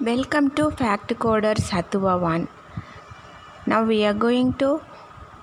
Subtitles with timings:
[0.00, 2.48] Welcome to Fact Coder Sattva 1.
[3.66, 4.80] Now we are going to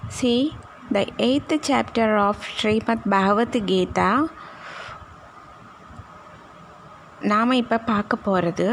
[0.07, 0.55] see
[0.91, 4.07] the eighth chapter of Srimad Bhagavad Gita.
[7.21, 8.67] நாம் இப்போ பார்க்க போகிறது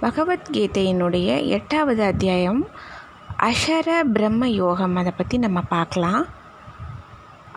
[0.00, 2.66] பகவத்கீதையினுடைய எட்டாவது அத்தியாயம்
[3.38, 6.26] அஷர பிரம்ம யோகம் அதை பற்றி நம்ம பார்க்கலாம்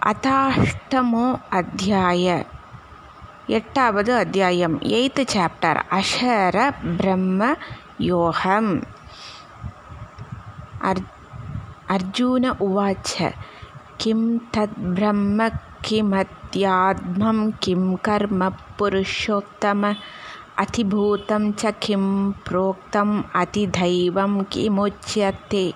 [0.05, 2.45] அதாஷ்டமோ அத்தியாய
[3.47, 7.55] எட்டாவது அத்தியாயம் எயித்து சாப்டர் அஷர பிரம்ம
[7.97, 8.83] யோகம்.
[10.81, 11.03] அர்
[11.87, 13.31] அர்ஜுன உவாச்ச
[13.97, 15.49] கிம் தத் பிரம்ம
[15.87, 19.95] கிமத்யாத்மம் கிம் கர்ம புருஷோத்தம
[20.57, 25.71] அதிபூதம் ச கிம் புரோக்தம் அதிதைவம் கிமுச்சியத்தே.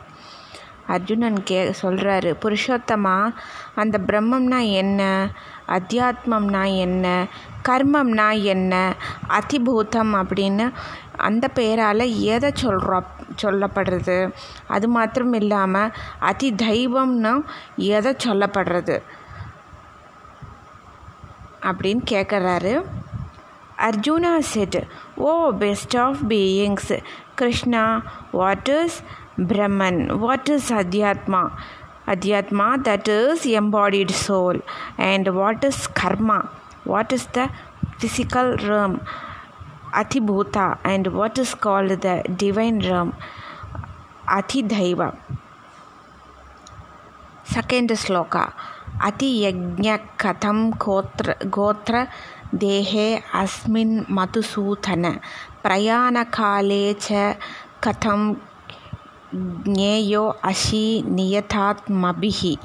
[0.87, 3.33] அர்ஜுனன் கே சொல்கிறாரு புருஷோத்தமா
[3.75, 5.29] அந்த பிரம்மம்னா என்ன?
[5.69, 7.27] அத்தியாத்மம்னா என்ன?
[7.69, 8.95] கர்மம்னா என்ன?
[9.29, 10.71] அதிபூதம் அப்படின்னு
[11.17, 13.05] அந்த பெயரால் எதை சொல்கிறோம்
[13.41, 14.33] சொல்லப்படுறது?
[14.67, 17.43] அது மாத்திரம் இல்லாமல் அதி தெய்வம்னு
[17.75, 19.01] எதை சொல்லப்படுறது?
[21.61, 22.73] அப்படின்னு கேட்குறாரு
[23.77, 27.03] Arjuna said O best of beings
[27.35, 28.01] Krishna
[28.31, 29.03] what is
[29.37, 31.47] Brahman what is adhyatma?
[32.08, 34.60] Adhyatma that is embodied soul.
[34.98, 36.50] And what is karma?
[36.84, 37.50] What is the
[37.98, 39.00] physical realm?
[39.92, 40.78] Atibhuta.
[40.84, 43.14] And what is called the divine realm?
[44.28, 45.16] Atidhaiva.
[47.44, 48.52] Second sloka.
[49.00, 52.08] Ati yajna katham gotra, gotra
[52.54, 55.10] देहे अस्मिन् मधुसूदन
[55.62, 57.34] प्रयाणकाले च
[57.84, 58.32] कथं
[59.63, 62.55] ஞேயோ அஷி நியதாத்மபிஹி.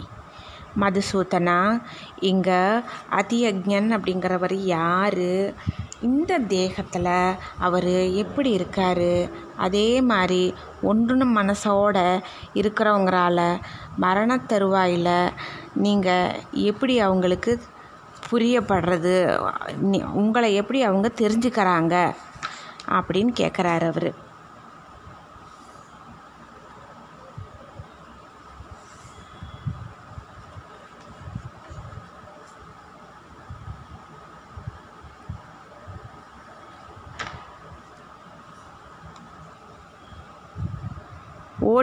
[0.80, 1.82] மதுசூதனா
[2.18, 2.78] இங்கே
[3.10, 5.52] அதியஜன் அப்படிங்கிறவர் யார்?
[6.02, 9.28] இந்த தேகத்தில் அவர் எப்படி இருக்கார்?
[9.56, 12.22] அதே மாதிரி ஒன்று மனசோட
[12.54, 13.60] இருக்கிறவங்களால
[13.96, 15.30] மரண தருவாயில்
[15.74, 17.62] நீங்கள் எப்படி அவங்களுக்கு
[18.30, 19.36] புரியப்படுறது?
[20.12, 22.14] உங்களை எப்படி அவங்க தெரிஞ்சுக்கிறாங்க?
[22.88, 24.23] அப்படின்னு கேட்குறாரு அவர்.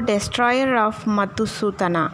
[0.01, 2.13] Destroyer of Madhusutana.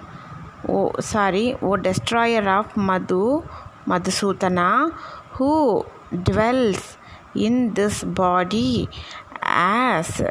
[0.68, 3.44] Oh, sorry, O destroyer of Madhu,
[3.86, 4.92] Madhusutana,
[5.34, 5.86] who
[6.24, 6.98] dwells
[7.36, 8.90] in this body
[9.42, 10.22] as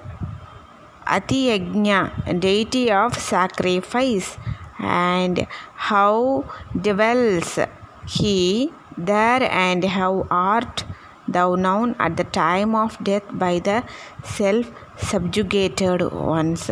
[1.06, 4.36] Atiyajna, deity of sacrifice,
[4.78, 6.44] and how
[6.80, 7.58] dwells
[8.06, 10.84] he there, and how art
[11.28, 13.84] thou known at the time of death by the
[14.24, 16.70] self subjugated ones.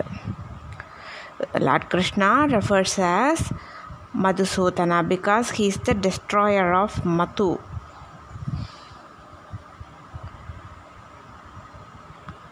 [1.60, 3.52] Lord Krishna refers as
[4.14, 7.60] Madhusudana because he is the destroyer of Mathu.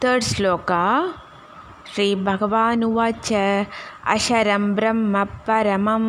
[0.01, 1.15] Third sloka
[1.95, 3.31] श्रीभगवानुवाच
[4.13, 6.05] अशरं ब्रह्म परमं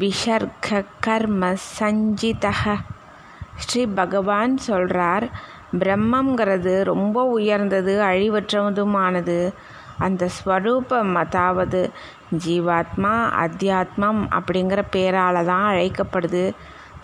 [0.00, 2.62] विसर्गकर्मसञ्जितः
[3.64, 5.26] ஸ்ரீ பகவான் சொல்கிறார்
[5.80, 9.38] பிரம்மங்கிறது ரொம்ப உயர்ந்தது அழிவற்றதுமானது.
[10.06, 11.80] அந்த ஸ்வரூபம் அதாவது
[12.44, 16.44] ஜீவாத்மா அத்தியாத்மம் அப்படிங்கிற பேரால் தான் அழைக்கப்படுது.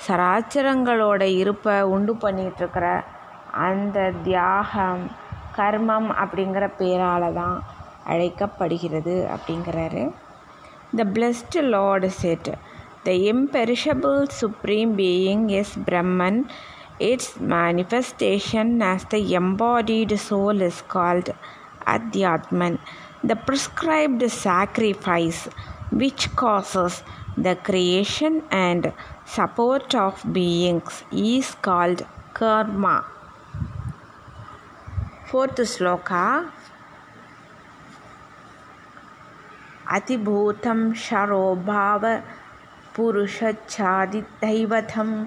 [0.07, 2.87] சராச்சரங்களோட இருப்பை உண்டு பண்ணிகிட்ருக்கிற
[3.67, 5.05] அந்த தியாகம்
[5.59, 7.57] கர்மம் அப்படிங்கிற பேரால் தான்
[8.13, 10.03] அழைக்கப்படுகிறது அப்படிங்கிறாரு.
[10.99, 12.51] The blessed lord said
[13.07, 16.51] The imperishable Supreme Being is Brahman.
[16.99, 21.29] Its manifestation as the embodied soul is called
[21.87, 22.81] Adhyatman.
[23.23, 25.45] The prescribed sacrifice
[25.93, 27.05] which causes
[27.37, 28.93] the creation and
[29.25, 32.05] support of beings is called
[32.35, 33.05] karma.
[35.27, 36.51] Fourth sloka
[39.99, 42.25] Atibhutam Sharobhava
[42.96, 45.26] पुरुषच्छादिदैवतम्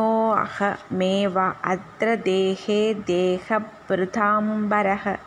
[0.00, 5.18] அதியஜ்ஞோஹமேவ அத்திர தேகே தேக பிருதாம்பரக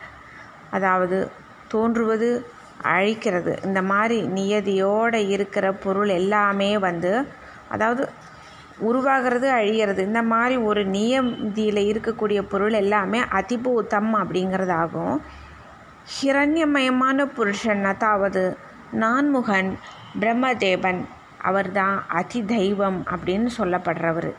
[0.70, 1.30] அதாவது
[1.70, 2.44] தோன்றுவது
[2.90, 7.26] அழிக்கிறது இந்த மாதிரி நியதியோடு இருக்கிற பொருள் எல்லாமே வந்து
[7.70, 8.08] அதாவது
[8.80, 15.20] உருவாகிறது அழிகிறது இந்த மாதிரி ஒரு நியதியில் இருக்கக்கூடிய பொருள் எல்லாமே அதிபூதம் அப்படிங்கிறதாகும்
[16.14, 18.56] ஹிரண்யமயமான புருஷன் அதாவது
[18.96, 19.78] நான்முகன்
[20.21, 21.01] பிரம்மதேவன்
[21.41, 24.33] அவர் தான் அதி தெய்வம் அப்படின்னு சொல்லப்படுறவர்.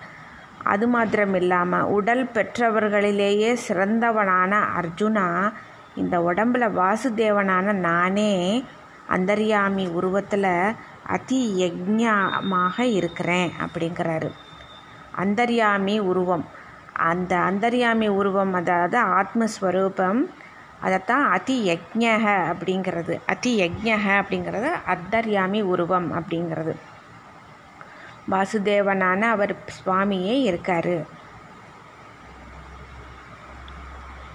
[0.64, 5.52] அது மாத்திரம் இல்லாமல் உடல் பெற்றவர்களிலேயே சிறந்தவனான அர்ஜுனா
[5.94, 8.64] இந்த உடம்புல வாசுதேவனான நானே
[9.08, 10.74] அந்தர்யாமி உருவத்தில்
[11.06, 14.30] அதி யஜ்ஞமாக இருக்கிறேன் அப்படிங்கிறாரு.
[15.16, 16.44] அந்தர்யாமி உருவம்.
[16.92, 20.20] அந்த அந்தர்யாமி உருவம் அதாவது ஆத்மஸ்வரூபம்
[20.80, 23.20] அதைத்தான் அதி யஜ்ஞக அப்படிங்கிறது.
[23.26, 26.74] அதி யஜ்ஞக அப்படிங்கிறது அத்தர்யாமி உருவம் அப்படிங்கிறது.
[28.30, 31.02] வாசுதேவனான அவர் சுவாமியே இருக்காரு.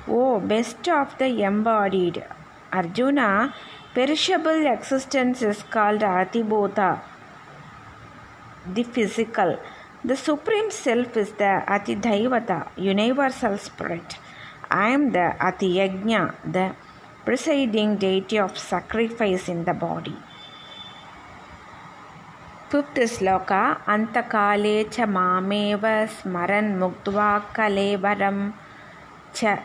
[0.06, 2.24] O best of the embodied
[2.72, 3.52] Arjuna
[3.96, 6.98] perishable existence is called அதிபோதா
[8.74, 9.58] the physical
[10.08, 14.10] the supreme self is the Adhi Daivata, universal spirit.
[14.74, 16.76] I am the Atiyajna, the
[17.24, 20.16] presiding deity of sacrifice in the body.
[22.70, 28.54] Fifth sloka Antakale cha mameva smaran muktva kalevaram
[29.32, 29.60] cha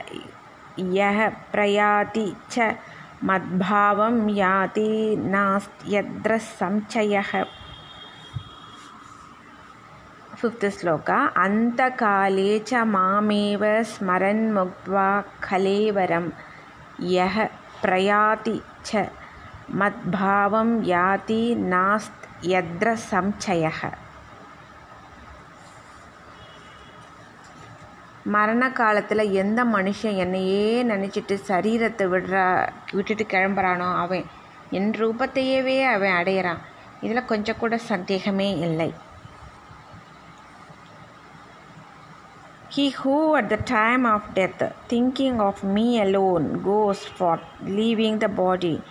[0.76, 2.76] yah prayati cha
[3.24, 7.46] madbhavam yati nast yadrasam cha yah
[10.40, 11.10] fifth sloka
[11.44, 13.62] అంతకాలే ச மாமேவ
[13.92, 15.06] ஸ்மரன் ముగ్వా
[15.46, 16.28] கலேவரம்
[17.14, 17.46] యహ
[17.82, 18.54] ప్రయాతి
[18.88, 19.02] చ
[19.80, 21.40] మద్భావం యాతి
[21.72, 23.64] నాస్త్ యద్ర సంచయ
[28.26, 32.46] மரண காலத்தில் எந்த மனுஷன் என்னையே நினச்சிட்டு சரீரத்தை விடுறா
[32.92, 34.24] விட்டுட்டு கிளம்புறானோ அவன்
[34.70, 36.64] என் ரூபத்தையவே அவன் அடையிறான்.
[37.00, 38.90] இதில் கொஞ்சம் கூட சந்தேகமே இல்லை.
[42.77, 48.27] He who at the time of death, thinking of me alone, goes forth, leaving the
[48.27, 48.81] body,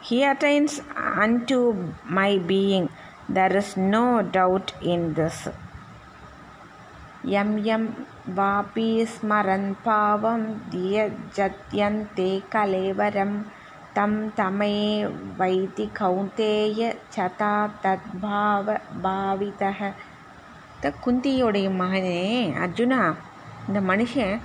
[0.00, 1.58] he attains unto
[2.04, 2.88] my being.
[3.28, 5.48] There is no doubt in this.
[7.24, 13.44] Yam yam vapi smaran pavam diyajatyante kalevaram
[13.92, 19.90] tam tame vaiti kaunteya chata tadbhava bhavitaha
[20.84, 22.22] த குந்தியோடைய மகனே
[22.62, 23.02] அர்ஜுனா
[23.67, 24.35] இந்த மனுஷன்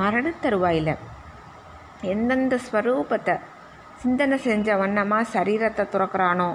[0.00, 0.94] மரண தருவாயில்
[2.12, 3.34] எந்தெந்த ஸ்வரூபத்தை
[4.02, 6.50] சிந்தனை செஞ்ச வண்ணமாக சரீரத்தை துறக்கிறானோ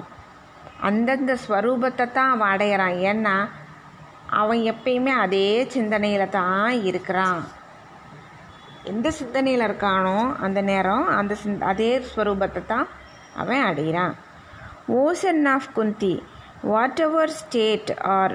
[0.88, 2.96] அந்தந்த ஸ்வரூபத்தை தான் அவன் அடையிறான்.
[3.10, 3.36] ஏன்னா
[4.40, 7.42] அவன் எப்பயுமே அதே சிந்தனையில் தான் இருக்கிறான்.
[8.84, 12.86] எந்த சிந்தனையில் இருக்கானோ அந்த நேரம் அந்த சிந் அதே ஸ்வரூபத்தை தான்
[13.36, 14.14] அவன் அடைகிறான்
[15.00, 16.14] O son of Kunti
[17.06, 18.34] whatever state or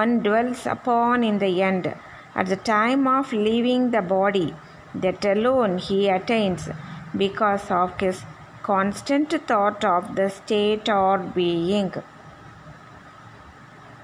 [0.00, 1.88] one dwells upon in the end
[2.34, 4.54] at the time of leaving the body
[4.94, 6.68] that alone he attains
[7.16, 8.22] because of his
[8.62, 11.92] constant thought of the state or being.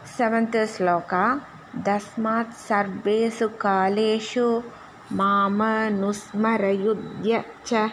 [0.05, 1.41] Seventh sloka
[1.77, 4.65] Dasmat Sarbesu Kaleshu
[5.11, 7.91] Mama Nusmarayudya cha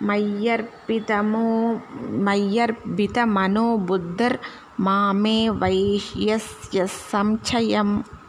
[0.00, 1.46] मय्यर्पितमो
[2.96, 3.28] buddhar
[3.88, 8.19] बुद्धिर्मामे वैश्यस्य samchayam.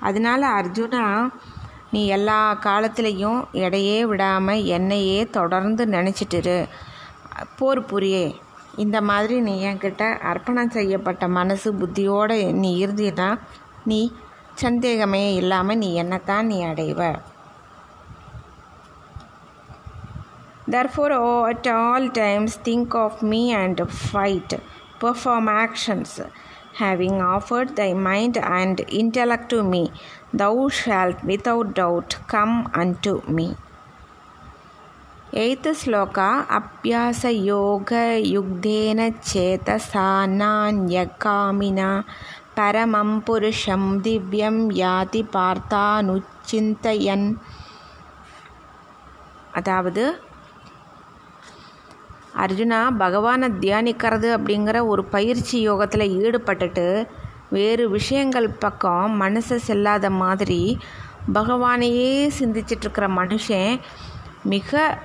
[0.00, 1.32] அதனால் அர்ஜுனா
[1.92, 6.68] நீ எல்லா காலத்துலேயும் எடையே விடாமல் என்னையே தொடர்ந்து நினச்சிட்டுரு.
[7.58, 8.34] போர் புரியே.
[8.76, 13.38] இந்த மாதிரி நீ என்கிட்ட அர்ப்பணம் செய்யப்பட்ட மனசு புத்தியோடு நீ இருந்தீன்னா
[13.84, 14.12] நீ
[14.54, 17.18] சந்தேகமே இல்லாமல் நீ என்னத்தான் நீ அடைவ.
[20.70, 24.58] Therefore O at all times think of me and fight
[25.02, 26.26] perform actions
[26.77, 29.91] Having offered thy mind and intellect to me,
[30.33, 33.55] thou shalt without doubt come unto me.
[35.31, 42.03] Eighth sloka Apyasa Yoga Yugdena Chetasa Nanyakamina
[42.55, 47.39] Paramam Purusham Divyam Yati Parthanuchintayan
[49.59, 50.03] அதாவது
[52.38, 57.06] அர்ஜுனா பகவானை தியானிக்கிறது அப்படிங்கிற ஒரு பயிற்சி யோகத்தில் ஈடுபட்டுட்டு
[57.50, 60.78] வேறு விஷயங்கள் பக்கம் மனசை செல்லாத மாதிரி
[61.34, 63.80] பகவானையே சிந்திச்சிட்ருக்கிற மனுஷன்
[64.44, 64.98] மிக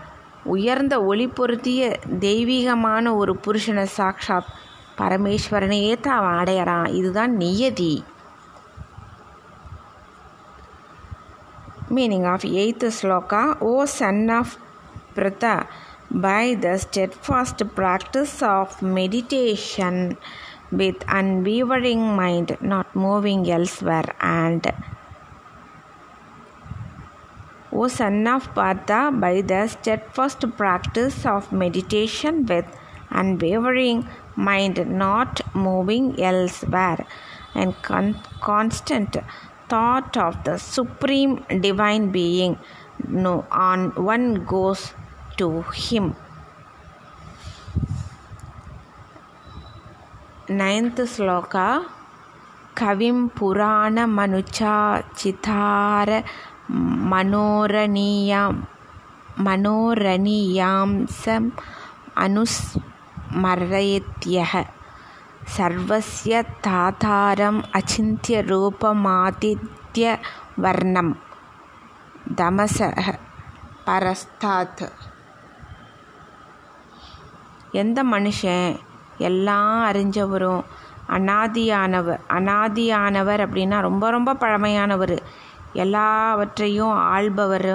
[0.43, 4.49] உயர்ந்த ஒளி பொருத்திய தெய்வீகமான ஒரு புருஷனை சாக்ஷாத்
[4.97, 6.93] பரமேஸ்வரனையே தான் அவன் அடையிறான்.
[6.93, 8.03] இதுதான் நியதி.
[11.95, 14.53] Meaning of eighth sloka O son of
[15.15, 15.63] Pritha
[16.13, 20.17] by the steadfast practice of meditation
[20.71, 24.71] with unwavering mind, not moving elsewhere, and
[27.71, 32.65] O son of Partha, by the steadfast practice of meditation with
[33.09, 37.05] unwavering mind not moving elsewhere,
[37.55, 39.17] and con- constant
[39.67, 42.57] thought of the supreme divine being
[43.07, 44.93] no on one goes
[45.37, 46.15] to him.
[50.61, 51.67] Ninth sloka
[52.79, 54.75] கவிம் புராண மனுச்சா
[55.19, 56.09] சிதார
[57.11, 58.59] மனோரணியாம்
[59.45, 61.49] மனோரணியாம்சம்
[62.25, 64.53] அனுஸ்மரயத்யக
[65.57, 66.33] சர்வசிய
[66.67, 70.03] தாதாரம் அச்சிந்திய ரூபமாதித்ய
[70.57, 71.13] வர்ணம்
[72.35, 73.17] தமசக
[73.85, 74.83] பரஸ்தாத்
[77.73, 78.75] எந்த மனுஷன்
[79.17, 80.61] எல்லாம் அறிஞ்சவரும்
[81.09, 85.15] அனாதியானவர் அனாதியானவர் அப்படின்னா ரொம்ப ரொம்ப பழமையானவர்.
[85.73, 87.71] எல்லாவற்றையும் ஆள்பவர்.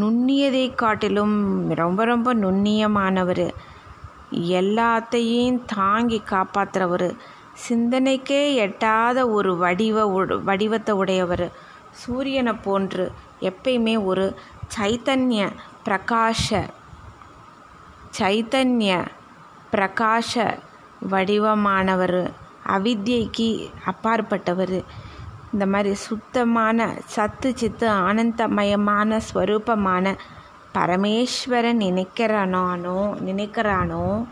[0.00, 1.34] நுண்ணியதை காட்டிலும்
[1.74, 3.46] ரொம்ப ரொம்ப நுண்ணியமானவர்.
[4.58, 7.08] எல்லாத்தையும் தாங்கி காப்பாற்றுறவர்
[7.68, 10.06] சிந்தனைக்கே எட்டாத ஒரு வடிவ
[10.38, 11.46] வடிவத்தை உடையவர்.
[11.90, 13.04] சூரியனை போன்று
[13.40, 14.26] எப்பயுமே ஒரு
[14.76, 15.50] சைத்தன்ய
[15.84, 16.68] பிரகாஷ
[18.18, 19.06] சைத்தன்ய
[19.72, 20.58] பிரகாஷ
[21.10, 22.32] வடிவமானவர்
[22.66, 24.84] அவித்யைக்கு அப்பாற்பட்டவர்.
[25.52, 30.18] இந்த மாதிரி சுத்தமான சத்து சித்து ஆனந்தமயமான ஸ்வரூபமான
[30.74, 34.26] பரமேஸ்வரன் நினைக்கிறானோ நினைக்கிறானோ?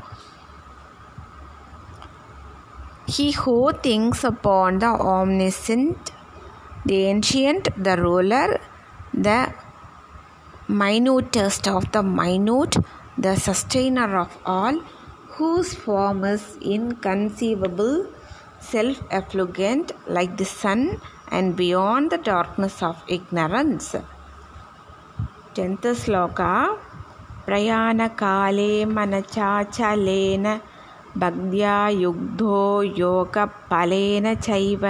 [3.16, 6.02] He who thinks upon the omniscient,
[6.88, 8.60] the ancient, the ruler,
[9.24, 9.38] the
[10.68, 12.76] minutest of the minute,
[13.17, 14.79] the sustainer of all,
[15.37, 18.07] whose form is inconceivable,
[18.59, 20.99] self effulgent like the sun
[21.29, 23.95] and beyond the darkness of ignorance.
[25.53, 26.51] Tenth sloka
[27.45, 30.45] प्रयाणकाले मनचाचलेन
[31.21, 34.85] भक्त्या युग्धो योगफलेन चैव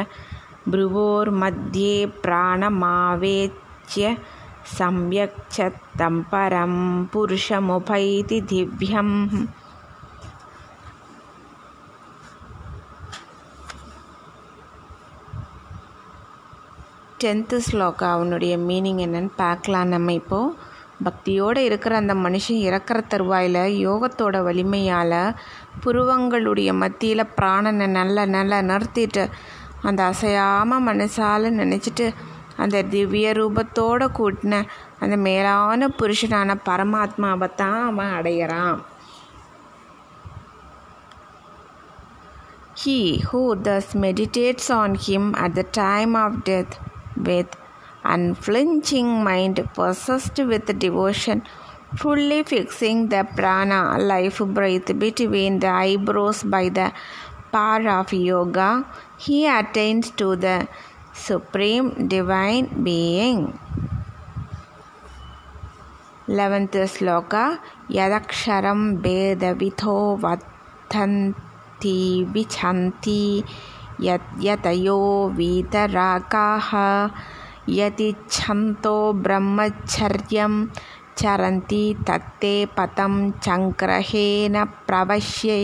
[0.68, 4.16] भ्रुवोर्मध्ये प्राणमावेच्य
[4.78, 5.68] सम्यक् च
[6.00, 6.74] तं परं
[7.08, 9.16] पुरुषमुपैति दिव्यम्
[17.20, 20.56] tenth shloka அவனுடைய meaning என்னன்னு பார்க்கலாம் நம்ம இப்போது
[21.06, 25.16] பக்தியோடு இருக்கிற அந்த மனுஷன் இறக்குற தருவாயில் யோகத்தோட வலிமையால்
[25.84, 29.24] புருவங்களுடைய மத்தியில் பிராணனை நல்ல நல்லா நிறுத்திட்டு
[29.84, 32.08] அந்த அசையாமல் மனசால் நினச்சிட்டு
[32.64, 34.64] அந்த திவ்ய ரூபத்தோடு கூட்டின
[35.04, 38.78] அந்த மேலான புருஷனான பரமாத்மாவை தான் அவன் அடையிறான்
[42.84, 46.74] He who thus meditates on him at the time of death
[47.28, 47.52] with
[48.14, 51.44] unflinching mind possessed with devotion,
[51.96, 56.92] fully fixing the prana life breath between the eyebrows by the
[57.54, 58.70] power of yoga,
[59.18, 60.58] he attains to the
[61.27, 63.49] supreme divine being
[66.37, 67.45] eleventh sloka
[67.97, 71.99] यदक्षरं भेदविधो वधन्ति
[74.09, 74.99] यद्यतयो
[75.39, 76.71] वीतरागाः
[77.79, 80.55] यतिच्छन्तो ब्रह्मचर्यं
[81.19, 83.15] चरन्ति तत् ते पतं
[83.47, 85.59] चक्रहेण प्रवश्ये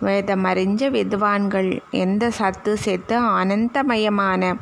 [0.00, 4.58] வேதமறிஞ்ச வித்வான்கள் எந்த சத்து செத்து ஆனந்தமயமான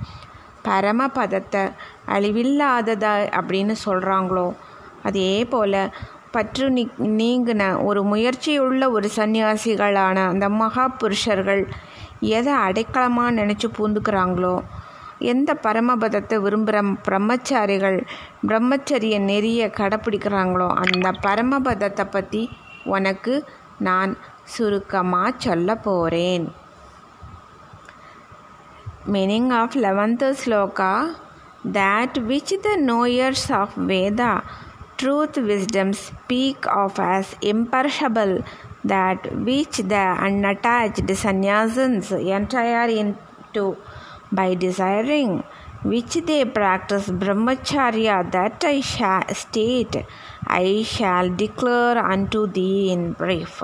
[0.65, 1.73] பரமபதத்தை
[2.07, 4.57] அழிவில்லாததா அப்படின்னு சொல்கிறாங்களோ
[5.03, 5.91] அதே போல்
[6.31, 11.67] பற்று நீ நீங்கின ஒரு முயற்சியுள்ள ஒரு சன்னியாசிகளான அந்த மகா புருஷர்கள்
[12.21, 14.61] எதை அடைக்கலமாக நினச்சி பூந்துக்கிறாங்களோ?
[15.19, 18.07] எந்த பரமபதத்தை விரும்புகிற பிரம்மச்சாரிகள்
[18.47, 22.51] பிரம்மச்சரிய நெறிய கடைப்பிடிக்கிறாங்களோ அந்த பரமபதத்தை பற்றி
[22.85, 23.45] உனக்கு
[23.79, 24.17] நான்
[24.54, 26.48] சுருக்கமாக சொல்ல போகிறேன்
[29.14, 30.94] meaning of eleventh shloka
[31.66, 34.44] that which the knowers of Veda,
[34.98, 38.44] truth, wisdom speak of as imperishable,
[38.84, 43.78] that which the unattached sannyasins entire into
[44.32, 45.44] by desiring,
[45.84, 49.96] which they practice brahmacharya, that I shall state,
[50.46, 53.64] I shall declare unto thee in brief.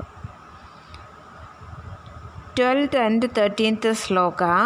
[2.57, 4.57] Twelfth and thirteenth sloka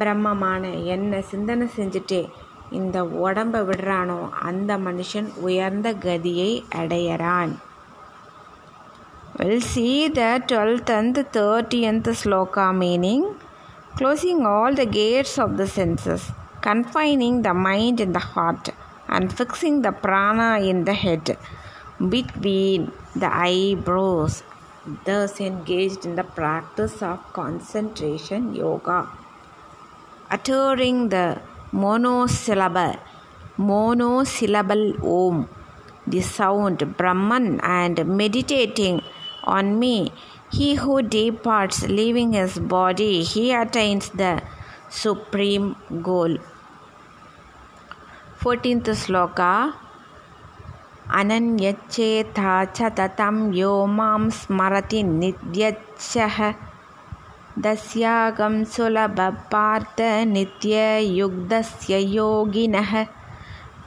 [0.00, 0.62] பிரம்மமான
[0.94, 2.22] என்னை சிந்தனை செஞ்சுட்டே
[2.70, 4.18] இந்த உடம்பை விடுறானோ
[4.48, 7.54] அந்த மனுஷன் உயர்ந்த கதியை அடையறான்
[9.38, 13.22] We'll see the 12th and 30th sloka meaning
[13.98, 16.22] closing all the gates of the senses,
[16.62, 18.70] confining the mind in the heart,
[19.08, 21.36] and fixing the prana in the head
[21.98, 24.42] between the eyebrows,
[25.04, 29.08] thus engaged in the practice of concentration yoga.
[30.30, 31.40] Uttering the
[31.72, 32.96] monosyllable,
[33.56, 35.48] monosyllable om,
[36.06, 39.00] the sound Brahman, and meditating
[39.44, 40.12] on me.
[40.52, 44.42] He who departs, leaving his body, he attains the
[44.88, 46.38] supreme goal.
[48.40, 49.74] 14th sloka
[51.19, 56.37] अनन्यच्चेता च ततं यो मां स्मरति नित्यच्छः
[57.59, 60.01] दस्यागं सुलभपार्थ
[60.35, 62.93] नित्ययुक्तस्य योगिनः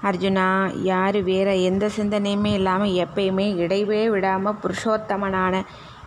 [0.09, 0.47] அர்ஜுனா
[0.87, 5.63] யார் வேறு எந்த சிந்தனையுமே இல்லாமல் எப்பயுமே இடைவே விடாமல் புருஷோத்தமனான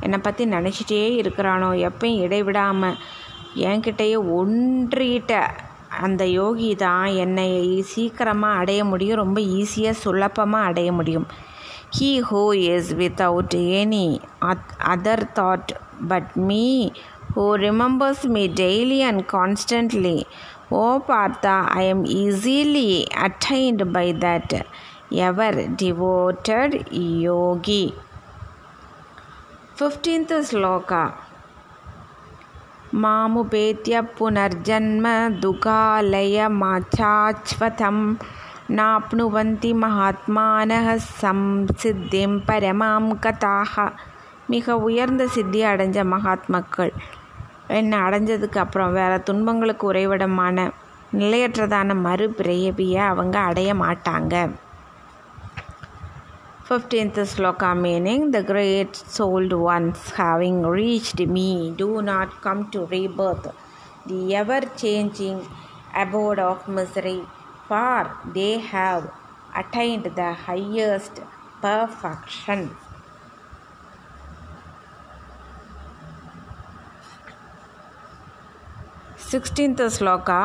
[0.05, 2.99] என்னை பற்றி நினச்சிட்டே இருக்கிறானோ எப்பயும் இடைவிடாமல்
[3.69, 5.39] என்கிட்டயே ஒன்றிட்ட
[6.00, 11.26] அந்த யோகி தான் என்னை சீக்கிரமாக அடைய முடியும் ரொம்ப ஈஸியாக சுலபமாக அடைய முடியும்.
[11.98, 14.20] He who is without any
[14.84, 15.72] other thought
[16.08, 16.90] but me
[17.34, 20.26] who remembers me daily and constantly
[20.70, 24.54] O Partha I am easily attained by that
[25.08, 27.94] ever devoted yogi
[29.78, 31.04] fifteenth sloka
[32.92, 35.06] मामुपेत्य पुनर्जन्म
[35.40, 37.98] दुःखालयमाचाच्वथं
[38.78, 40.86] नाप्नुवन्ति महात्मानः
[41.22, 43.74] संसिद्धिं பரமாம் கதாः
[44.46, 46.92] மிக உயர்ந்த சித்தி அடைஞ்ச மகாத்மக்கள்.
[47.68, 50.70] என்னை அடைஞ்சதுக்கு அப்புறம் வேறு துன்பங்களுக்கு உறைவிடமான
[51.18, 54.50] நிலையற்றதான மறுபிறவியை அவங்க அடைய மாட்டாங்க.
[56.72, 63.46] 15th sloka meaning the great souled ones having reached me do not come to rebirth.
[64.06, 65.46] The ever changing
[65.94, 67.20] abode of misery
[67.68, 69.10] for they have
[69.54, 71.20] attained the highest
[71.60, 72.70] perfection.
[79.18, 80.40] Sixteenth sloka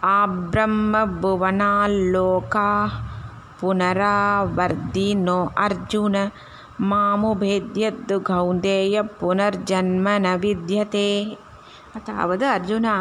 [0.00, 2.68] Abrahma Bhuvanaloka
[3.61, 6.15] पुनरावर्दिनो Arjun
[6.81, 11.11] மாமுபேத்யத்து Kaunteya புனர்ஜன்ம ந வித்யதே
[11.97, 12.95] அதாவது அர்ஜுனா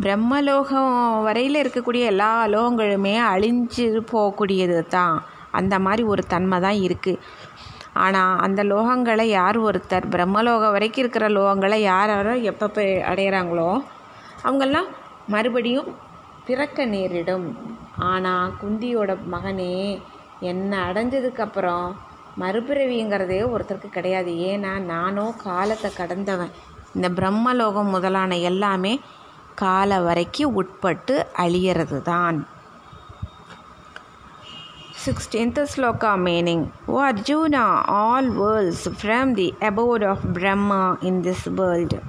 [0.00, 5.16] பிரம்மலோகம் வரையில் இருக்கக்கூடிய எல்லா லோகங்களுமே அழிஞ்சு போகக்கூடியது தான்
[5.50, 7.22] அந்த மாதிரி ஒரு தன்மை தான் இருக்குது
[7.96, 13.70] ஆனால் அந்த லோகங்களை யார் ஒருத்தர் பிரம்மலோகம் வரைக்கும் இருக்கிற லோகங்களை யார் யாரோ எப்போ அடையிறாங்களோ
[14.44, 14.88] அவங்கெல்லாம்
[15.28, 15.90] மறுபடியும்
[16.46, 17.48] பிறக்க நேரிடும்
[17.97, 19.99] ஆனால் குந்தியோட மகனே
[20.39, 21.87] என்னை அடைஞ்சதுக்கப்புறம்
[22.41, 24.31] மறுபிறவிங்கிறதே ஒருத்தருக்கு கிடையாது.
[24.31, 26.51] ஏன்னா நானும் காலத்தை கடந்தவன்.
[26.95, 28.99] இந்த பிரம்மலோகம் முதலான எல்லாமே
[29.55, 32.47] கால வரைக்கும் உட்பட்டு அழியிறது தான்
[35.05, 41.99] sixteenth sloka meaning O Arjuna all worlds from the abode of Brahma in this world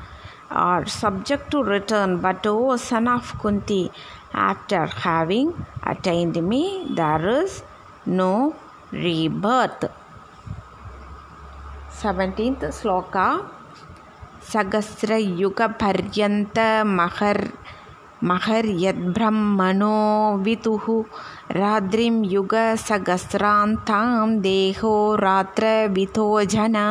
[0.64, 3.90] are subject to return but O son of Kunti
[4.35, 7.63] after having attained me, there is
[8.05, 8.55] no
[8.93, 9.89] rebirth.
[12.01, 13.27] 17th sloka
[14.51, 16.57] सहस्रयुगपर्यन्त
[16.99, 17.43] महर्
[18.29, 19.97] महर्यद्ब्रह्मणो
[20.45, 20.85] वितुः
[21.59, 24.93] रात्रिं युगसहस्रान्तां देहो
[25.25, 26.87] रात्रवितो जना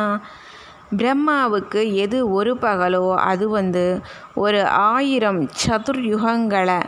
[0.99, 3.83] பிரம்மாவுக்கு எது ஒரு பகலோ அது வந்து
[4.43, 4.59] ஒரு
[4.89, 6.79] ஆயிரம் சதுர்யுகங்களை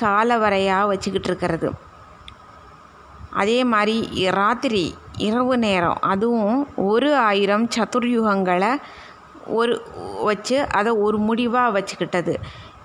[0.00, 1.70] காலவரையாக வச்சுக்கிட்டு இருக்கிறது
[3.30, 3.96] அதே மாதிரி
[4.30, 8.76] ராத்திரி இரவு நேரம் அதுவும் ஒரு ஆயிரம் சதுர்யுகங்களை
[9.46, 9.82] ஒரு
[10.22, 12.34] வச்சு அதை ஒரு முடிவாக வச்சுக்கிட்டது.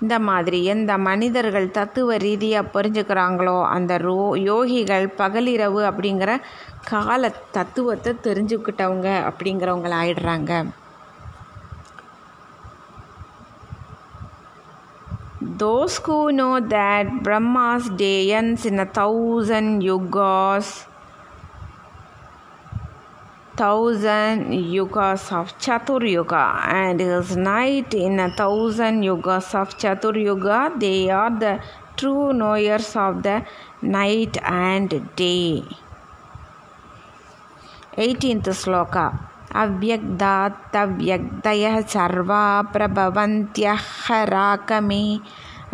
[0.00, 6.40] இந்த மாதிரி எந்த மனிதர்கள் தத்துவ ரீதியாக புரிஞ்சுக்கிறாங்களோ அந்த ரோ யோகிகள் பகலிரவு அப்படிங்கிற
[6.84, 9.94] கால தத்துவத்தை தெரிஞ்சுக்கிட்டவங்க அப்படிங்கிறவங்கள
[15.42, 20.84] Those who know that Brahma's day ends in a thousand yugas,
[23.56, 30.74] thousand yugas of Chatur Yuga, and his night in a thousand yugas of Chatur Yuga,
[30.76, 31.62] they are the
[31.96, 33.42] true knowers of the
[33.80, 35.64] night and day.
[37.96, 43.83] 18th sloka अव्यक्तात्तव्यक्तयः सर्वा प्रभवन्त्यः
[44.27, 45.19] राकमे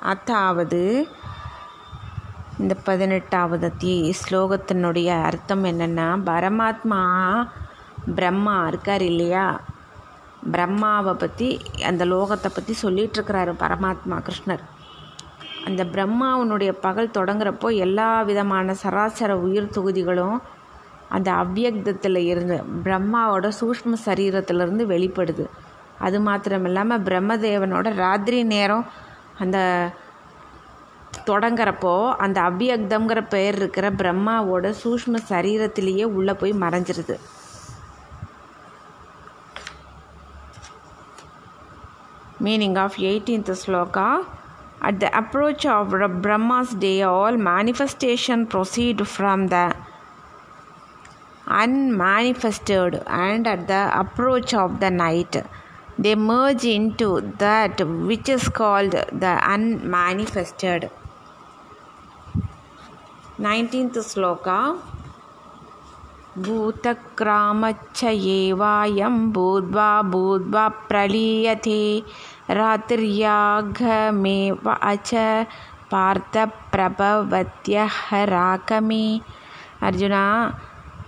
[0.03, 1.09] அதாவது
[2.59, 7.01] இந்த பதினெட்டாவது தீ ஸ்லோகத்தினுடைய அர்த்தம் என்னென்னா பரமாத்மா
[8.15, 9.61] பிரம்மா இருக்கார் இல்லையா
[10.53, 14.76] பிரம்மாவை பற்றி அந்த லோகத்தை பற்றி சொல்லிகிட்ருக்கிறாரு பரமாத்மா கிருஷ்ணர்
[15.68, 20.38] அந்த பிரம்மாவனுடைய பகல் தொடங்குறப்போ எல்லா விதமான சராசர உயிர் தொகுதிகளும்
[21.16, 25.46] அந்த அவ்வியக்தத்தில் இருந்து பிரம்மாவோட சூஷ்ம சரீரத்திலிருந்து வெளிப்படுது.
[26.06, 28.86] அது மாத்திரம் இல்லாமல் பிரம்மதேவனோட ராத்திரி நேரம்
[29.44, 29.58] அந்த
[31.30, 31.94] தொடங்குறப்போ
[32.26, 37.16] அந்த அவ்வியக்தம்ங்கிற பெயர் இருக்கிற பிரம்மாவோட சூஷ்ம சரீரத்திலேயே உள்ளே போய் மறைஞ்சிருது.
[42.46, 44.10] Meaning of eighteenth sloka
[44.89, 45.91] at the approach of
[46.23, 49.65] brahma's day all manifestation proceed from the
[51.47, 55.37] unmanifested and at the approach of the night
[55.99, 58.93] they merge into that which is called
[59.25, 60.91] the unmanifested
[63.49, 64.59] 19th sloka
[66.39, 71.83] भूतक्रामच्छ एवायं भूद्वा भूद्वा प्रलीयते
[72.59, 74.55] रात्र्याघमेव
[74.93, 75.15] अच
[75.93, 79.21] பார்த்தப்பிரபவத்யஹ ராகமே
[79.83, 80.53] அர்ஜுனா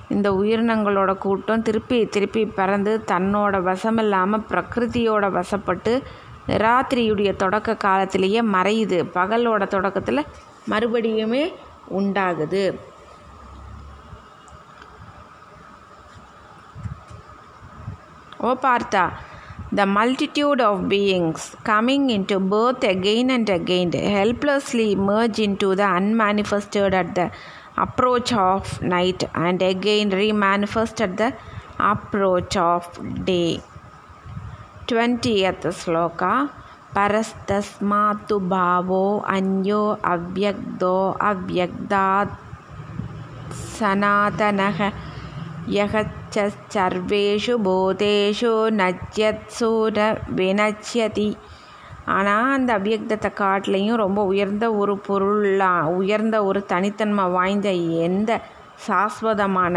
[0.09, 6.03] இந்த உயிரினங்களோட கூட்டம் திருப்பி திருப்பி பறந்து தன்னோட வசமில்லாமல் பிரகிருதியோட வசப்பட்டு
[6.65, 10.27] ராத்திரியுடைய தொடக்க காலத்திலேயே மறையுது பகலோட தொடக்கத்தில்
[10.71, 11.53] மறுபடியுமே
[11.93, 12.75] உண்டாகுது
[18.41, 19.13] O Partha,
[19.73, 26.95] the multitude of beings coming into birth again and again helplessly merge into the unmanifested
[26.95, 27.31] at the
[27.77, 31.31] approach of night and again remanifest at the
[31.79, 32.85] approach of
[33.25, 33.61] day.
[34.87, 36.35] 20th sloka
[36.97, 39.81] परस्तस्मात्तु भावो अन्यो
[40.13, 40.95] अव्यक्तो
[41.31, 42.37] अव्यक्तात्
[43.79, 44.79] सनातनः
[45.77, 45.95] यः
[46.36, 51.30] சர்வேஷு பூதேஷு நச்சத்சு ந வினச்சதி
[52.08, 57.70] ஆனால் அந்த அவ்யக்தத்தை காட்டிலையும் ரொம்ப உயர்ந்த ஒரு பொருளாக உயர்ந்த ஒரு தனித்தன்மை வாய்ந்த
[58.08, 58.32] எந்த
[58.88, 59.76] சாஸ்வதமான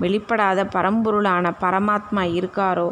[0.00, 2.88] வெளிப்படாத பரம்பொருளான பரமாத்மா இருக்காரோ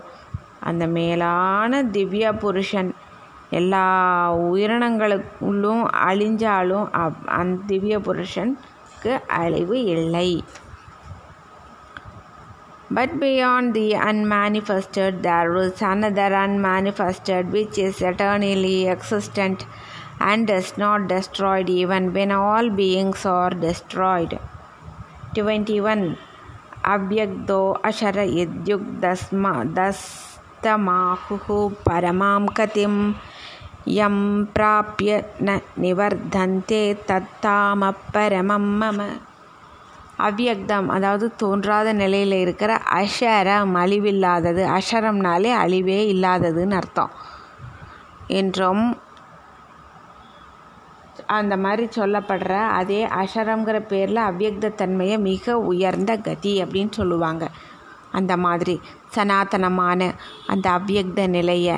[0.61, 2.91] அந்த மேலான திவ்ய புருஷன்
[3.51, 3.85] எல்லா
[4.49, 6.87] உயிரினங்களுக்குள்ளும் அழிஞ்சாலும்
[7.39, 10.29] அந் திவ்ய புருஷனுக்கு அழிவு இல்லை.
[12.93, 19.65] But beyond the unmanifested, there is another unmanifested which is eternally existent
[20.19, 24.41] and is not destroyed even when all beings are destroyed.
[25.35, 26.19] 21.
[26.83, 33.15] Avyagdo ashara idyugdasma dastamahuhu paramam katim
[33.87, 39.21] yam prapya na nivardhante tattam paramam
[40.21, 47.13] அவ்வியக்தம் அவ்யக்தம் அதாவது தோன்றாத நிலையில் இருக்கிற அஷரம் அழிவில்லாதது அஷரம்னாலே அழிவே இல்லாததுன்னு அர்த்தம்.
[48.31, 48.85] என்றும்
[51.31, 57.45] அந்த மாதிரி சொல்லப்படுற அதே அஷரம்ங்கிற பேரில் அவ்யக்தத்தன்மையை மிக உயர்ந்த கதி அப்படின்னு சொல்லுவாங்க.
[58.13, 58.75] அந்த மாதிரி
[59.17, 60.01] சனாதனமான
[60.47, 61.77] அந்த அவ்யக்த நிலையை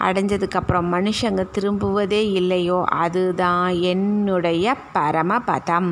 [0.00, 5.90] அடைஞ்சதுக்கப்புறம் மனுஷங்க திரும்புவதே இல்லையோ அதுதான் என்னுடைய பரமபதம்.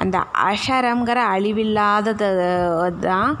[0.00, 0.16] அந்த
[0.48, 2.28] அஷரங்கிற அழிவில்லாதது
[3.06, 3.32] தான்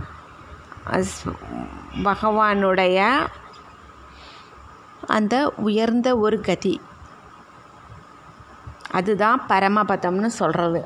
[2.08, 2.98] பகவானுடைய
[5.16, 5.34] அந்த
[5.68, 6.74] உயர்ந்த ஒரு கதி
[8.98, 10.82] அதுதான் பரமபதம்னு சொல்கிறது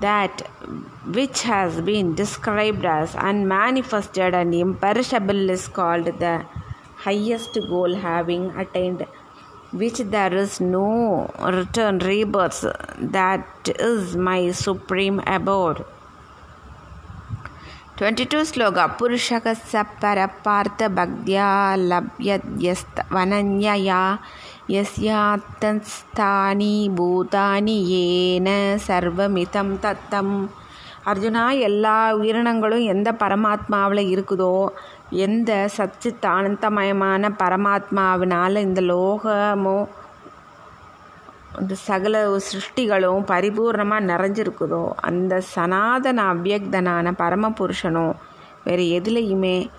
[0.00, 0.42] that
[1.16, 6.34] which has been described as unmanifested and imperishable is called the
[6.96, 9.02] highest goal having attained
[9.73, 10.89] which there is no
[11.57, 12.61] return rebirth
[13.15, 13.47] that
[13.91, 15.79] is my supreme abode
[17.97, 21.49] 22 श्लोक पुरुषः स परपार्थभक्त्या
[21.89, 23.99] लभ्यद्यस्त्वनन्यया
[24.71, 28.47] यस्यात्तस्थानि भूतानि येन
[28.87, 30.35] சர்வமிதம் தத்தம்
[31.11, 34.53] அர்ஜுனா எல்லா உயிரினங்களும் எந்த பரமாத்மாவில் இருக்குதோ
[35.10, 39.86] எந்த சச்சித் ஆனந்தமயமான பரமாத்மாவினால் இந்த லோகமோ
[41.60, 48.14] இந்த சகல சிருஷ்டிகளும் பரிபூர்ணமாக நிறைஞ்சிருக்குதோ அந்த சனாதன அவ்யக்தனான பரமபுருஷனும்
[48.64, 49.70] வேறு எதுலேயுமே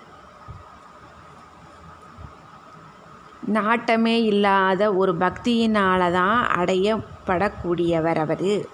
[3.54, 8.66] நாட்டமே இல்லாத ஒரு பக்தியினால தான் அடையப்படக்கூடியவர் அவர்.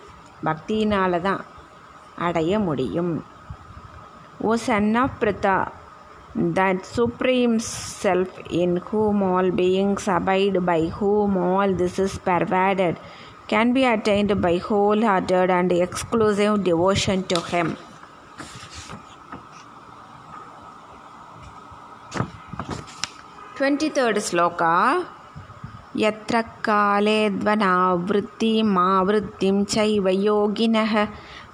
[0.46, 1.46] பக்தியினால தான்
[2.16, 3.24] அடைய முடியும்.
[4.40, 5.68] O son of Pritha
[6.35, 12.97] that supreme self in whom all beings abide, by whom all this is pervaded,
[13.49, 17.77] can be attained by wholehearted and exclusive devotion to Him.
[23.61, 24.75] Twenty third shloka
[26.03, 30.95] यत्र काले ध्वनावृत्तिमावृत्तिं चैव योगिनः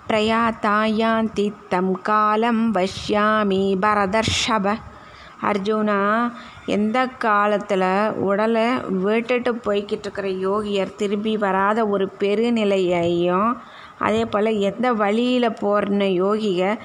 [0.09, 4.75] பிரயாத்தா யாந்தி தம் காலம் வஷ்யாமி பரதர்ஷப.
[5.41, 6.31] அர்ஜுனா
[6.65, 13.55] எந்த காலத்தில் உடலை விட்டுட்டு போய்கிட்டு இருக்கிற யோகியர் திரும்பி வராத ஒரு பெருநிலையையும்
[13.97, 16.77] அதே போல் எந்த வழியில் போகிற யோகிக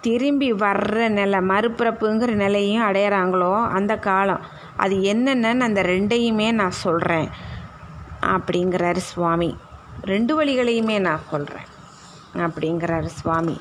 [0.00, 4.42] திரும்பி வர்ற நிலை மறுபிறப்புங்கிற நிலையும் அடையிறாங்களோ அந்த காலம்.
[4.76, 7.28] அது என்னென்னு அந்த ரெண்டையுமே நான் சொல்கிறேன்
[8.20, 9.56] அப்படிங்கிறாரு சுவாமி.
[10.00, 11.68] ரெண்டு வழிகளையுமே நான் சொல்கிறேன்
[12.45, 13.57] அப்படிங்கிறாரு சுவாமி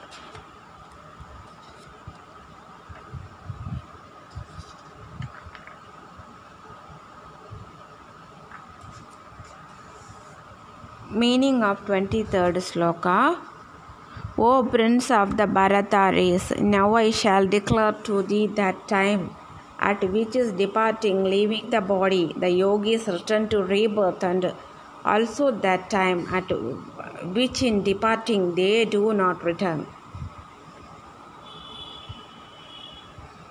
[11.21, 13.19] meaning of 23rd sloka
[14.41, 19.23] O prince of the Bharata race, now I shall declare to thee that time
[19.81, 24.53] at which is departing, leaving the body, the yogis return to rebirth, and
[25.05, 26.49] also that time at
[27.35, 29.81] which in departing they do not return.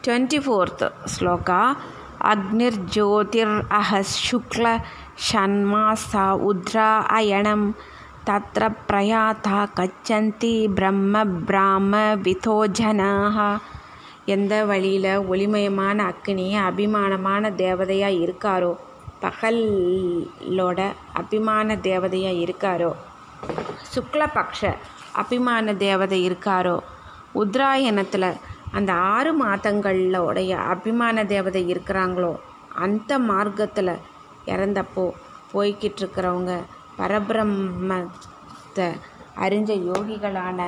[0.03, 1.61] 24th sloka
[2.23, 3.89] अग्निर्ज्योतिरहः
[4.27, 7.61] शुक्लषण्मासा उद्रा अयणं
[8.27, 11.91] तत्र प्रयाता கச்சந்தி பிரம்ம பிராம
[12.25, 13.37] விதோ ஜனாக
[14.35, 18.73] எந்த வழியில் ஒளிமயமான அக்னி அபிமானமான தேவதையாக இருக்காரோ
[19.22, 20.80] பகலோட
[21.12, 22.92] அபிமான தேவதையாக இருக்காரோ?
[23.94, 24.74] சுக்லபக்ஷ
[25.12, 26.78] அபிமான தேவதை இருக்காரோ?
[27.34, 28.36] உத்ராயணத்தில்
[28.72, 32.32] அந்த ஆறு மாதங்களோடைய அபிமான தேவதை இருக்கிறாங்களோ?
[32.74, 33.94] அந்த மார்க்கத்தில்
[34.46, 35.04] இறந்தப்போ
[35.52, 36.52] போய்கிட்டு இருக்கிறவங்க
[36.98, 38.88] பரபிரம்மத்தை
[39.40, 40.60] அறிஞ்ச யோகிகளான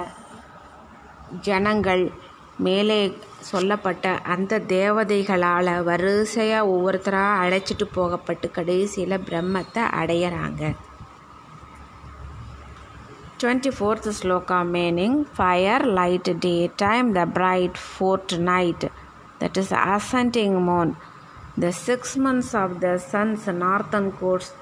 [1.40, 2.04] ஜனங்கள்
[2.56, 10.74] மேலே சொல்லப்பட்ட அந்த தேவதைகளால் வரிசையாக ஒவ்வொருத்தராக அழைச்சிட்டு போகப்பட்டு கடைசியில் பிரம்மத்தை அடையிறாங்க.
[13.42, 17.78] Twenty fourth sloka meaning fire light day time the bright
[18.38, 18.90] fortnight
[19.40, 20.92] that is ascending moon
[21.60, 24.54] the six months of the sun's northern course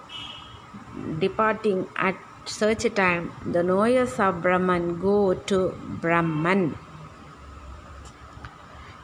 [1.21, 6.75] departing at search time time, the knowers of Brahman go to Brahman.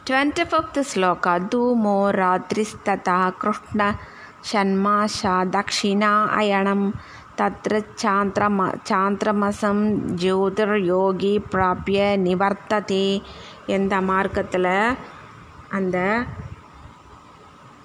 [0.09, 3.81] Twenty fifth sloka ಧೂಮೋ ರಾತ್ರಿಸ್ತಥ Krishna
[4.43, 6.81] ಷಣ್ಮಾಷ ದಕ್ಷಿಣಾ ಅಯಣಂ
[7.35, 9.83] ತತ್ರ ಚಾಂತ್ರಮ சாந்திரமசம்
[10.15, 13.05] ஜோதிர் யோகி பிராபிய நிவர்த்ததே
[13.67, 14.69] எந்த மார்க்கத்தில்
[15.71, 15.97] அந்த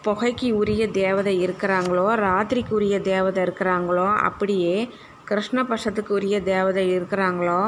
[0.05, 4.75] புகைக்கு உரிய தேவதை இருக்கிறாங்களோ ராத்திரிக்கு உரிய தேவதை இருக்கிறாங்களோ அப்படியே
[5.29, 7.61] கிருஷ்ணபட்சத்துக்கு உரிய தேவதை இருக்கிறாங்களோ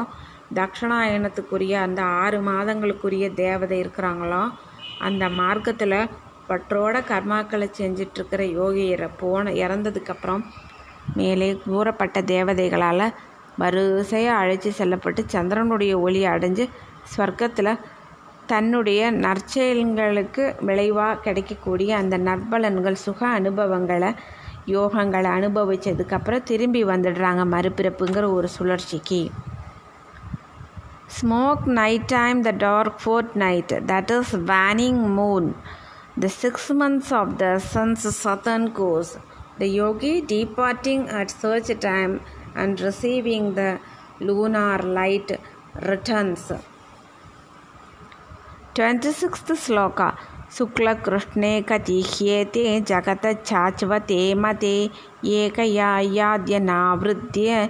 [0.55, 4.49] தக்ஷணாயனத்துக்குரிய அந்த ஆறு மாதங்களுக்குரிய தேவதை இருக்கிறாங்களோ?
[4.99, 6.09] அந்த மார்க்கத்தில்
[6.49, 10.43] பற்றோட கர்மாக்களை செஞ்சிட்ருக்கிற யோகியரை போன இறந்ததுக்கப்புறம்
[11.15, 13.13] மேலே கூறப்பட்ட தேவதைகளால்
[13.57, 16.69] வரிசையாக அழைச்சி செல்லப்பட்டு சந்திரனுடைய ஒளி அடைஞ்சு
[17.17, 17.79] ஸ்வர்க்கத்தில்
[18.45, 24.13] தன்னுடைய நற்செயல்களுக்கு விளைவாக கிடைக்கக்கூடிய அந்த நற்பலன்கள் சுக அனுபவங்களை
[24.65, 29.29] யோகங்களை அனுபவித்ததுக்கப்புறம் திரும்பி வந்துடுறாங்க மறுபிறப்புங்கிற ஒரு சுழற்சிக்கு.
[31.09, 35.55] Smoke night time the dark fortnight, that is waning moon,
[36.17, 39.17] the six months of the sun's southern course.
[39.57, 42.19] The yogi departing at such time
[42.55, 43.79] and receiving the
[44.19, 45.39] lunar light
[45.81, 46.51] returns.
[48.75, 50.11] 26th sloka
[50.55, 54.75] शुक्लकृष्णे कतिह्येते जगतच्छाच्वतेमते
[55.25, 57.69] एकया याद्य नावृद्य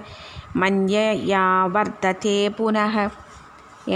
[0.56, 3.08] मन्यया वर्तते punah.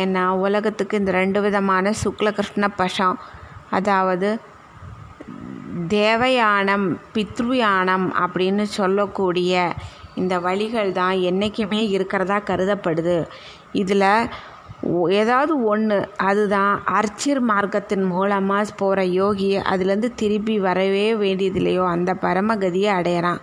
[0.01, 3.19] ஏன்னா உலகத்துக்கு இந்த ரெண்டு விதமான சுக்லகிருஷ்ண பஷம்
[3.71, 4.31] அதாவது
[5.89, 9.53] தேவயானம் பித்ருயானம் அப்படின்னு சொல்லக்கூடிய
[10.15, 13.19] இந்த வழிகள் தான் என்றைக்குமே இருக்கிறதா கருதப்படுது.
[13.73, 14.09] இதில்
[15.21, 23.43] ஏதாவது ஒன்று அதுதான் அர்ச்சிர் மார்க்கத்தின் மூலமாக போகிற யோகி அதுலேருந்து திருப்பி வரவே வேண்டியதில்லையோ அந்த பரமகதியை அடையிறான்.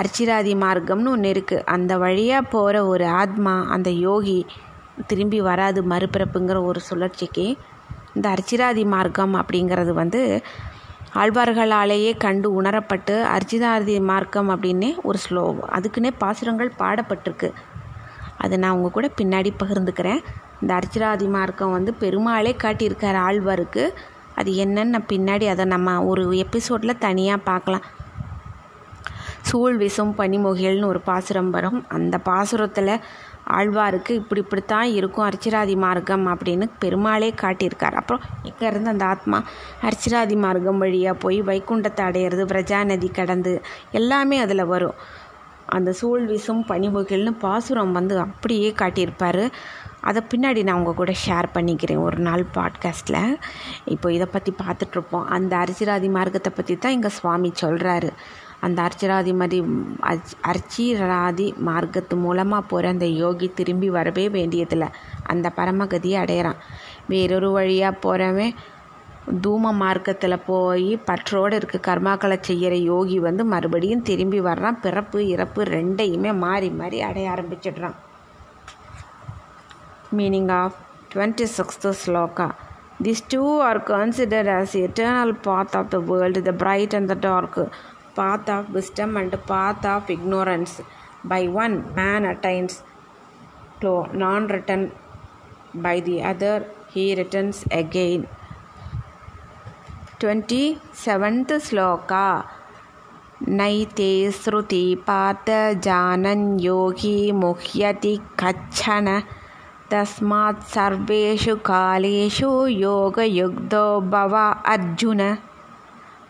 [0.00, 4.38] அர்ச்சிராதி மார்க்கம்னு ஒன்று இருக்குது அந்த வழியாக போகிற ஒரு ஆத்மா அந்த யோகி
[5.06, 7.56] திரும்பி வராது மறுபிறப்புங்கிற ஒரு சுழற்சிக்கு
[8.14, 10.42] இந்த அர்ச்சிராதி மார்க்கம் அப்படிங்கிறது வந்து
[11.14, 17.52] ஆழ்வார்களாலேயே கண்டு உணரப்பட்டு அர்ச்சிதாதி மார்க்கம் அப்படின்னே ஒரு ஸ்லோ அதுக்குன்னே பாசுரங்கள் பாடப்பட்டிருக்கு.
[18.38, 20.20] அதை நான் உங்கள் கூட பின்னாடி பகிர்ந்துக்கிறேன்.
[20.60, 23.92] இந்த அர்ச்சிராதி மார்க்கம் வந்து பெருமாளே காட்டியிருக்கார் ஆழ்வாருக்கு.
[24.34, 27.82] அது என்னன்னு நான் பின்னாடி அதை நம்ம ஒரு எபிசோடில் தனியாக பார்க்கலாம்.
[29.40, 31.84] சூழ் விசும் பனிமுகில்னு ஒரு பாசுரம் வரும்.
[31.88, 33.00] அந்த பாசுரத்தில்
[33.50, 37.94] ஆழ்வாருக்கு இப்படி இப்படித்தான் இருக்கும் அர்ச்சிராதி மார்க்கம் அப்படின்னு பெருமாளே காட்டியிருக்கார்.
[37.94, 39.42] அப்புறம் இங்கேருந்து அந்த ஆத்மா?
[39.82, 44.94] அர்ச்சிராதி மார்க்கம் வழியாக போய் வைகுண்டத்தை அடையிறது பிரஜா நதி கடந்து எல்லாமே அதில் வரும்.
[45.66, 49.50] அந்த சூழ் விசும் பாசுரம் வந்து அப்படியே காட்டியிருப்பார்.
[50.00, 53.38] அதை பின்னாடி நான் உங்கள் கூட ஷேர் பண்ணிக்கிறேன் ஒரு நாள் பாட்காஸ்ட்டில்
[53.84, 58.12] இப்போ இதை பற்றி பார்த்துட்ருப்போம் அந்த அரிசிராதி மார்க்கத்தை பற்றி தான் எங்கள் சுவாமி சொல்கிறாரு
[58.62, 59.58] அந்த அர்ச்சராதி மாதிரி
[60.10, 64.88] அர்ச் அர்ச்சிராதி மார்க்கத்து மூலமாக போகிற அந்த யோகி திரும்பி வரவே வேண்டியதில்லை.
[65.32, 66.60] அந்த பரமகதியை அடையிறான்.
[67.08, 68.54] வேறொரு வழியாக போகிறவன்
[69.46, 74.80] தூம மார்க்கத்தில் போய் பற்றோடு இருக்க கர்மாக்களை செய்கிற யோகி வந்து மறுபடியும் திரும்பி வர்றான்.
[74.80, 77.96] பிறப்பு இறப்பு ரெண்டையுமே மாறி மாறி அடைய ஆரம்பிச்சிடுறான்.
[80.16, 80.76] Meaning of
[81.14, 82.50] twenty sixth sloka
[83.04, 87.16] These two are considered as the eternal path of the world, the bright and the
[87.16, 87.54] dark,
[88.14, 90.80] path of wisdom and path of ignorance.
[91.24, 92.82] By one, man attains
[93.80, 94.92] to non return,
[95.74, 98.26] by the other, he returns again.
[100.20, 102.26] 27th Sloka
[103.48, 105.24] नैते श्रुतिपातजानन्
[106.60, 109.08] योगी मुह्यति कच्छन
[109.90, 115.22] तस्मात् सर्वेषु कालेषु योगयुक्तो भव अर्जुन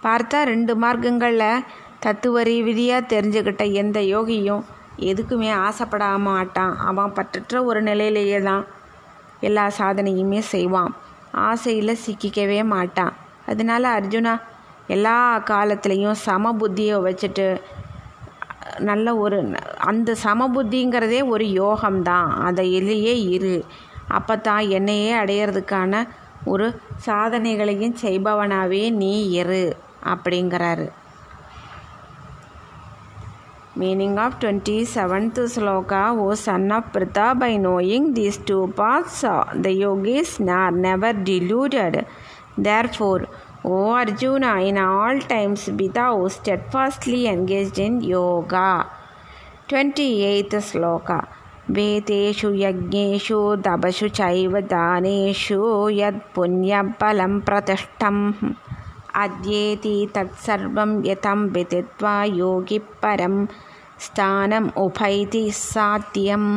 [0.04, 1.64] பார்த்தா ரெண்டு மார்க்கங்களில்
[2.04, 4.62] தத்துவ ரீதியாக தெரிஞ்சுக்கிட்ட எந்த யோகியும்
[5.10, 6.72] எதுக்குமே ஆசைப்படாம மாட்டான்.
[6.88, 8.64] அவன் பற்றற்ற ஒரு நிலையிலேயே தான்
[9.48, 10.90] எல்லா சாதனையுமே செய்வான்.
[11.48, 13.12] ஆசையில் சிக்கிக்கவே மாட்டான்.
[13.46, 14.34] அதனால அர்ஜுனா
[14.94, 15.16] எல்லா
[15.50, 17.46] காலத்துலேயும் சம புத்தியை வச்சுட்டு
[18.88, 19.38] நல்ல ஒரு
[19.90, 23.56] அந்த சமபுத்திங்கிறதே ஒரு யோகம்தான் அதை எல்லையே இரு.
[24.08, 26.02] அப்போ தான் என்னையே அடையிறதுக்கான
[26.52, 26.66] ஒரு
[27.06, 29.64] சாதனைகளையும் செய்பவனாகவே நீ இரு.
[30.13, 30.87] அப்படிங்கிறாரு
[33.79, 39.21] Meaning of 27th sloka, O son of Pritha, by knowing these two paths,
[39.65, 41.95] the yogis are never deluded.
[42.67, 43.21] Therefore,
[43.63, 48.69] O Arjuna, in all times be thou steadfastly engaged in yoga.
[49.69, 51.19] 28th sloka.
[51.75, 55.57] वेदेषु यज्ञेषु तपसु चैव दानेषु
[55.99, 58.21] यत्पुण्यफलं प्रतिष्ठम्
[59.17, 63.35] अद्येति तत्सर्वं यतं विदित्वा योगि परं
[63.99, 66.49] ஸ்தானம் உபைதி சாத்தியம்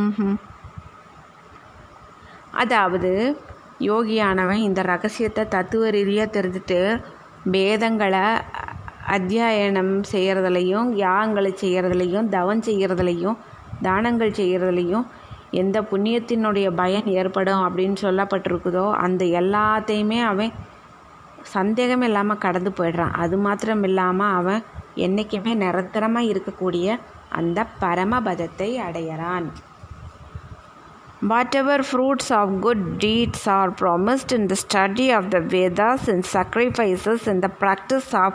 [2.54, 3.12] அதாவது
[3.80, 6.80] யோகியானவன் இந்த ரகசியத்தை தத்துவ ரீதியாக தெரிஞ்சுட்டு
[7.50, 8.24] வேதங்களை
[9.10, 13.38] அத்தியாயனம் செய்கிறதுலையும் யாகங்களை செய்கிறதுலையும் தவம் செய்கிறதுலையும்
[13.82, 15.06] தானங்கள் செய்கிறதுலையும்
[15.52, 20.52] எந்த புண்ணியத்தினுடைய பயன் ஏற்படும் அப்படின்னு சொல்லப்பட்டிருக்குதோ அந்த எல்லாத்தையுமே அவன்
[21.53, 24.65] சந்தேகம் இல்லாமல் கடந்து போயிடுறான் அது மாத்திரம் இல்லாமல் அவன்
[25.05, 29.47] என்றைக்குமே நிரந்தரமாக இருக்கக்கூடிய அந்த பரமபதத்தை அடையறான்
[31.21, 37.25] Whatever fruits of good deeds are promised in the study of the Vedas, in sacrifices,
[37.25, 38.33] in the practice of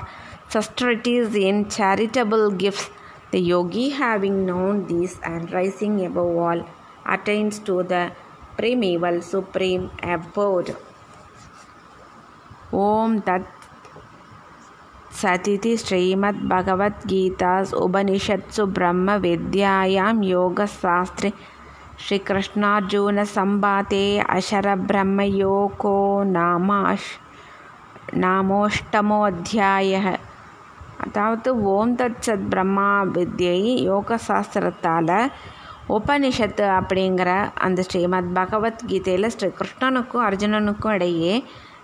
[0.52, 2.90] austerities, in charitable gifts,
[3.30, 6.68] the yogi, having known these and rising above all,
[7.06, 8.10] attains to the
[8.56, 10.74] primeval supreme abode.
[12.79, 13.45] Om Tat
[15.15, 21.31] सतिति श्रीमद्भगवद्गीतास् उपनिषत्सु ब्रह्मविद्यायां योगशास्त्रे
[21.99, 25.97] श्रीकृष्णार्जुनसम्वादे अशरब्रह्मयोगो
[26.31, 27.11] नामाश्
[28.23, 30.07] नामोष्टमोऽध्यायः
[31.05, 35.11] அதாவது ஓம் தத் சத் பிரம்மா வித்யை யோக சாஸ்திரத்தால்
[35.95, 37.29] உபனிஷத்து அப்படிங்கிற
[37.65, 41.33] அந்த ஸ்ரீமத் பகவத்கீதையில் ஸ்ரீ கிருஷ்ணனுக்கும் அர்ஜுனனுக்கும் இடையே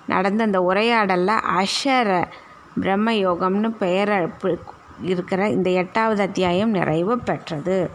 [0.07, 2.11] நடந்த அந்த உரையாடலில் அஷர
[2.81, 4.13] பிரம்ம யோகம்னு பெயர்
[5.03, 7.91] இருக்கிற இந்த எட்டாவது அத்தியாயம் நிறைவு பெற்றது.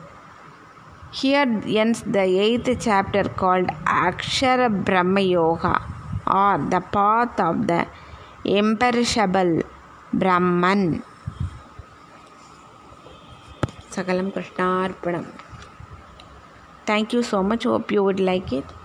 [1.22, 3.72] Here ends the eighth chapter called
[4.06, 5.82] Akshara Brahma Yoga
[6.24, 7.86] or the path of the
[8.44, 9.62] imperishable
[10.20, 10.88] Brahman
[13.96, 15.32] சகலம் கிருஷ்ணார்ப்பணம்
[16.86, 17.64] thank you so much.
[17.64, 18.81] Hope you would like it.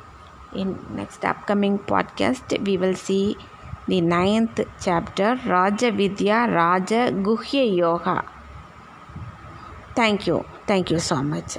[0.62, 2.56] In next upcoming podcast.
[2.66, 3.36] We will see
[3.86, 8.24] the ninth chapter raja vidya raja guhya yoga.
[9.94, 10.44] Thank you.
[10.66, 11.58] Thank you so much